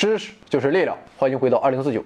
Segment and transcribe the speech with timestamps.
[0.00, 2.02] 知识就是力量，欢迎回到二零四九，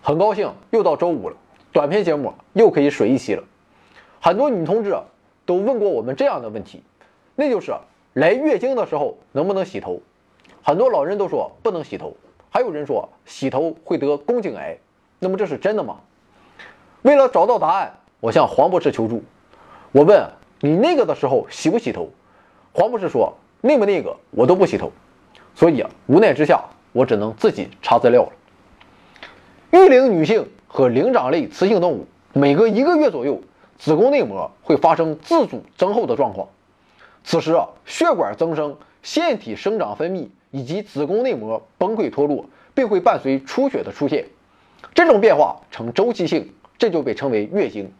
[0.00, 1.36] 很高兴又到周五了，
[1.70, 3.44] 短片节目又可以水一期了。
[4.22, 4.96] 很多女同志
[5.44, 6.82] 都问过我们这样的问题，
[7.34, 7.74] 那就是
[8.14, 10.00] 来月经的时候能不能洗头？
[10.62, 12.16] 很多老人都说不能洗头，
[12.48, 14.78] 还有人说洗头会得宫颈癌，
[15.18, 15.98] 那么这是真的吗？
[17.02, 19.22] 为了找到答案，我向黄博士求助。
[19.92, 20.26] 我问
[20.60, 22.08] 你那个的时候洗不洗头？
[22.72, 23.30] 黄博士说
[23.60, 24.90] 那么那个我都不洗头，
[25.54, 26.64] 所以，无奈之下。
[26.96, 28.32] 我只能自己查资料了。
[29.70, 33.42] 育龄女性和灵长类雌性动物每隔一个月左右，
[33.78, 36.48] 子宫内膜会发生自主增厚的状况。
[37.22, 44.24] 此时啊，血管增生、腺体生长分泌以及子宫内膜崩溃脱落，并会伴随出血的出现。
[44.94, 47.92] 这种变化呈周期性，这就被称为月经。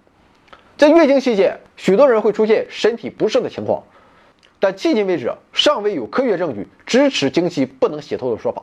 [0.79, 3.83] 在月经期间，许多人会出现身体不适的情况，
[4.59, 8.63] 但迄今为止尚未有科学证据支持经期不能洗头的说法。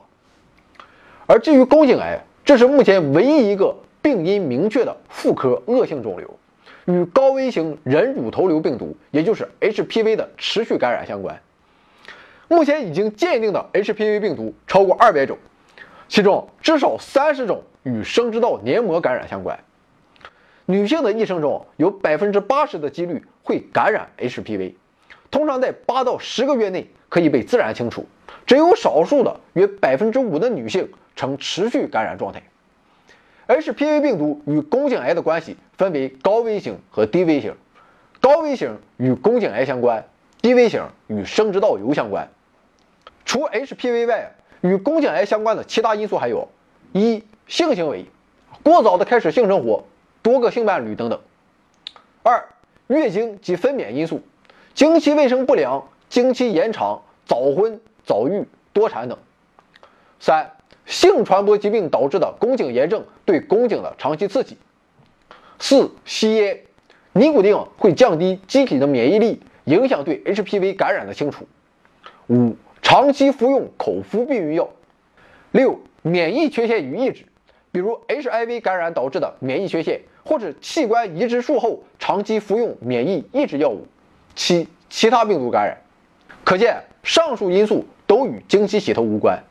[1.25, 6.29] 而至于宫颈癌，这是目前唯一一个病因明确的妇科恶性肿瘤，
[6.85, 11.39] 与高危型人乳头瘤病毒，也就是 HPV 的持续感染相关。
[12.49, 15.37] 目前已经鉴定的 HPV 病毒超过二百种，
[16.09, 19.57] 其中至少三十种与生殖道黏膜感染相关。
[20.65, 24.73] 女性的一生中有百分之八十的几率会感染 HPV，
[25.31, 28.05] 通常在八到十个月内可以被自然清除，
[28.45, 30.89] 只有少数的约百分之五的女性。
[31.15, 32.41] 呈持续感染状态。
[33.45, 37.55] HPV 病毒与宫颈癌的关系分为高危型和低危型，
[38.19, 40.07] 高危型与宫颈癌相关，
[40.41, 42.27] 低危型与生殖道瘤相关。
[43.25, 46.47] 除 HPV 外，与宫颈癌相关的其他因素还有：
[46.93, 48.07] 一、性行为，
[48.63, 49.83] 过早的开始性生活，
[50.23, 51.19] 多个性伴侣等等；
[52.23, 52.43] 二、
[52.87, 54.21] 月经及分娩因素，
[54.73, 59.17] 经期卫生不良、经期延长、早婚、早育、多产等；
[60.19, 60.51] 三。
[60.85, 64.57] 性传播疾病导致的宫颈炎症对宫颈的长期刺激。
[65.57, 66.59] 四、吸烟，
[67.13, 71.47] 尼古丁会降低机体的免疫力，影响对 HPV 感染的清除。
[72.27, 74.69] 五、长期服用口服避孕药。
[75.51, 77.25] 六、免疫缺陷与抑制，
[77.71, 83.87] 比如 HIV 感染导致的免疫缺陷，或者器官移植术后长期服用免疫抑制药物。
[84.35, 85.77] 七、其他病毒感染。
[86.53, 89.43] 可见，上述因素都与经期洗头无关。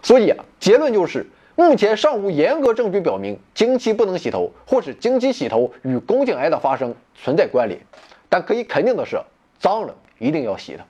[0.00, 7.78] 所以啊，结论就是，目前尚无严格证据表明经期不能洗头，或是经期洗头与宫颈癌的发生存在关联。
[8.30, 9.20] 但可以肯定的是，
[9.58, 10.80] 脏了一定要洗的。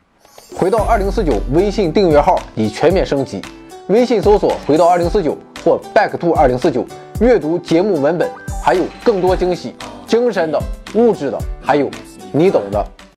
[0.56, 3.42] 回到二零四九微信订阅号已全面升级，
[3.88, 6.86] 微信搜索“回到二零四九”或 “back to 二零四九”，
[7.20, 8.30] 阅读节目文本，
[8.64, 9.74] 还有更多惊喜，
[10.06, 10.62] 精神的、
[10.94, 11.90] 物质的，还有
[12.30, 12.86] 你懂的。